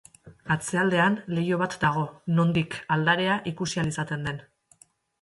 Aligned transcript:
Atzealdean 0.53 1.17
leiho 1.35 1.59
bat 1.63 1.77
dago, 1.85 2.07
nondik 2.41 2.81
aldarea 2.99 3.39
ikusi 3.55 3.83
ahal 3.83 3.97
izaten 3.97 4.31
den. 4.31 4.47